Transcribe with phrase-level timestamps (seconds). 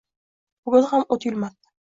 [0.69, 1.75] bugun ham oʼt yulmabdi!